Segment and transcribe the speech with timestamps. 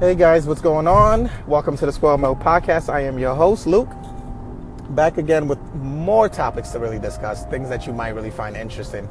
[0.00, 1.30] Hey guys, what's going on?
[1.46, 2.88] Welcome to the Squirrel Milk Podcast.
[2.88, 3.90] I am your host, Luke.
[4.88, 9.06] Back again with more topics to really discuss, things that you might really find interesting.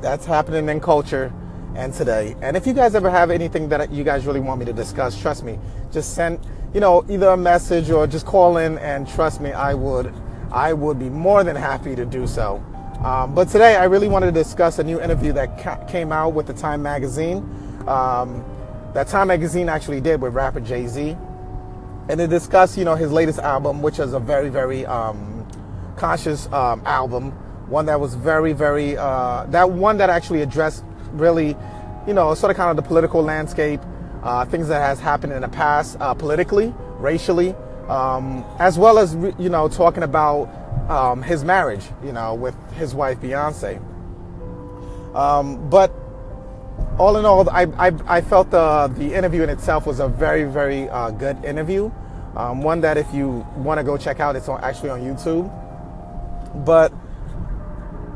[0.00, 1.32] That's happening in culture
[1.76, 2.34] and today.
[2.42, 5.16] And if you guys ever have anything that you guys really want me to discuss,
[5.16, 5.60] trust me,
[5.92, 6.40] just send,
[6.74, 10.12] you know, either a message or just call in and trust me, I would
[10.50, 12.56] I would be more than happy to do so.
[13.04, 16.30] Um, but today I really wanted to discuss a new interview that ca- came out
[16.30, 17.48] with the Time magazine.
[17.86, 18.44] Um,
[18.94, 21.16] that Time magazine actually did with rapper Jay Z,
[22.08, 25.46] and they discussed, you know, his latest album, which is a very, very um,
[25.96, 27.30] conscious um, album,
[27.68, 31.56] one that was very, very uh, that one that actually addressed really,
[32.06, 33.80] you know, sort of kind of the political landscape,
[34.22, 37.54] uh, things that has happened in the past uh, politically, racially,
[37.88, 40.48] um, as well as you know talking about
[40.90, 43.80] um, his marriage, you know, with his wife Beyonce.
[45.14, 45.94] Um, but
[47.02, 50.44] all in all, I, I, I, felt the the interview in itself was a very
[50.44, 51.90] very uh, good interview,
[52.36, 55.50] um, one that if you want to go check out, it's on, actually on YouTube.
[56.64, 56.92] But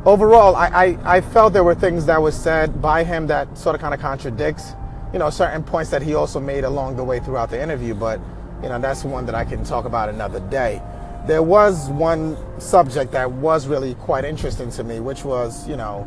[0.05, 3.75] overall, I, I, I felt there were things that was said by him that sort
[3.75, 4.75] of kind of contradicts,
[5.13, 7.93] you know, certain points that he also made along the way throughout the interview.
[7.93, 8.21] But
[8.63, 10.81] you know, that's one that I can talk about another day.
[11.27, 16.07] There was one subject that was really quite interesting to me, which was, you know,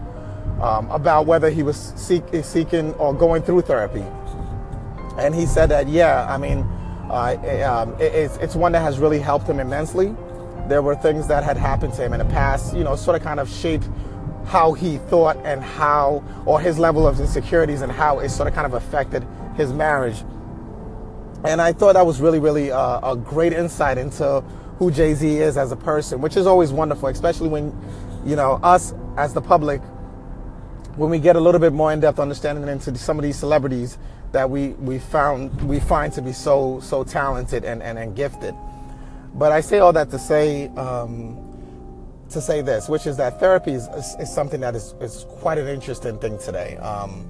[0.61, 4.03] um, about whether he was seek, seeking or going through therapy.
[5.17, 6.59] And he said that, yeah, I mean,
[7.09, 10.16] uh, um, it, it's, it's one that has really helped him immensely.
[10.67, 13.23] There were things that had happened to him in the past, you know, sort of
[13.23, 13.89] kind of shaped
[14.45, 18.53] how he thought and how, or his level of insecurities and how it sort of
[18.53, 19.25] kind of affected
[19.56, 20.23] his marriage
[21.45, 24.41] and I thought that was really, really uh, a great insight into
[24.78, 27.73] who Jay Z is as a person, which is always wonderful, especially when,
[28.25, 29.81] you know, us as the public,
[31.00, 33.97] when we get a little bit more in depth understanding into some of these celebrities
[34.33, 38.53] that we, we found we find to be so so talented and, and, and gifted.
[39.33, 41.38] But I say all that to say um,
[42.30, 45.57] to say this, which is that therapy is, is, is, something that is, is quite
[45.57, 46.75] an interesting thing today.
[46.78, 47.25] Um,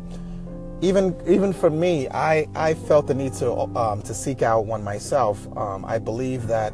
[0.82, 4.84] even even for me, I, I felt the need to um, to seek out one
[4.84, 5.46] myself.
[5.56, 6.74] Um, I believe that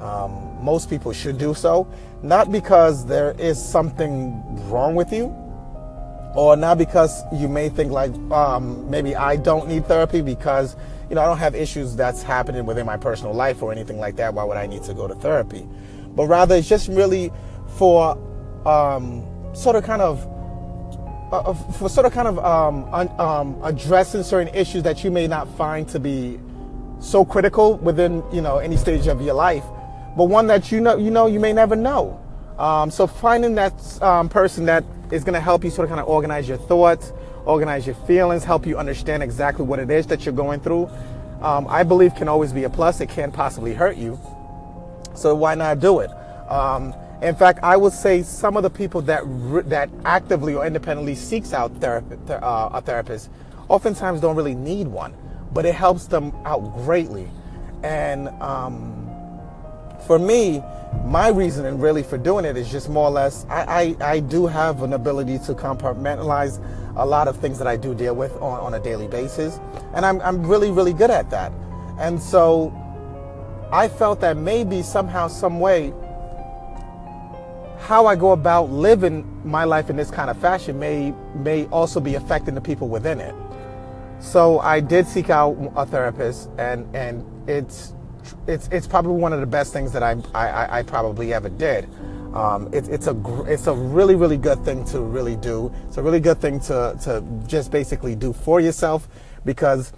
[0.00, 1.90] um, most people should do so,
[2.22, 5.34] not because there is something wrong with you,
[6.36, 10.76] or not because you may think like um, maybe I don't need therapy because
[11.08, 14.16] you know I don't have issues that's happening within my personal life or anything like
[14.16, 14.34] that.
[14.34, 15.66] Why would I need to go to therapy?
[16.14, 17.32] But rather, it's just really
[17.76, 18.18] for
[18.66, 20.26] um, sort of kind of
[21.32, 25.10] uh, uh, for sort of kind of um, un, um, addressing certain issues that you
[25.10, 26.38] may not find to be
[27.00, 29.64] so critical within you know any stage of your life,
[30.16, 32.20] but one that you know you know you may never know.
[32.58, 36.00] Um, so finding that um, person that is going to help you sort of kind
[36.00, 37.12] of organize your thoughts,
[37.44, 40.90] organize your feelings, help you understand exactly what it is that you're going through,
[41.42, 43.00] um, I believe can always be a plus.
[43.00, 44.18] It can't possibly hurt you.
[45.14, 46.10] So why not do it?
[46.50, 49.22] Um, in fact, I would say some of the people that
[49.70, 53.30] that actively or independently seeks out therapy, uh, a therapist
[53.68, 55.14] oftentimes don't really need one,
[55.52, 57.28] but it helps them out greatly.
[57.82, 59.05] And um,
[60.06, 60.62] for me,
[61.04, 64.46] my reasoning really for doing it is just more or less I, I, I, do
[64.46, 66.62] have an ability to compartmentalize
[66.96, 69.60] a lot of things that I do deal with on, on a daily basis.
[69.94, 71.52] And I'm, I'm really, really good at that.
[71.98, 72.72] And so
[73.72, 75.92] I felt that maybe somehow, some way,
[77.78, 82.00] how I go about living my life in this kind of fashion may may also
[82.00, 83.34] be affecting the people within it.
[84.18, 87.92] So I did seek out a therapist, and and it's
[88.46, 91.88] it's it's probably one of the best things that I I, I probably ever did.
[92.34, 95.72] Um, it, it's a it's a really really good thing to really do.
[95.88, 99.08] It's a really good thing to to just basically do for yourself
[99.44, 99.92] because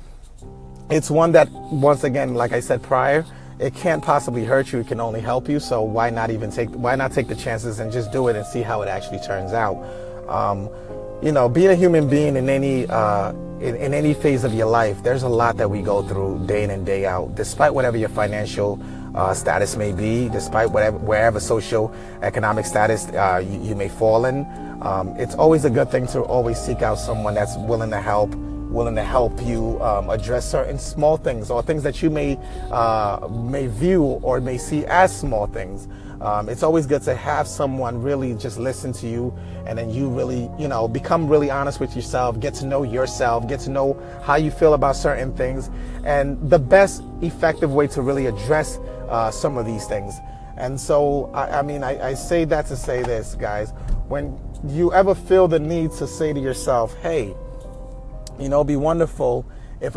[0.91, 3.25] it's one that once again, like I said prior,
[3.59, 4.79] it can't possibly hurt you.
[4.79, 5.59] It can only help you.
[5.59, 8.47] So why not even take why not take the chances and just do it and
[8.47, 9.77] see how it actually turns out.
[10.29, 10.69] Um,
[11.23, 14.69] you know, being a human being in any uh, in, in, any phase of your
[14.69, 17.35] life, there's a lot that we go through day in and day out.
[17.35, 18.79] Despite whatever your financial
[19.17, 21.93] uh, status may be, despite whatever wherever social
[22.23, 24.47] economic status uh, you, you, may fall in,
[24.81, 28.33] um, it's always a good thing to always seek out someone that's willing to help
[28.69, 32.39] willing to help you um, address certain small things or things that you may
[32.71, 35.89] uh, may view or may see as small things.
[36.21, 39.33] Um, it's always good to have someone really just listen to you
[39.67, 43.47] and then you really, you know, become really honest with yourself, get to know yourself,
[43.47, 45.71] get to know how you feel about certain things,
[46.05, 48.79] and the best effective way to really address
[49.09, 50.15] uh, some of these things.
[50.57, 53.71] And so, I, I mean, I, I say that to say this, guys.
[54.09, 57.37] When you ever feel the need to say to yourself, hey,
[58.39, 59.45] you know, it'd be wonderful
[59.81, 59.97] if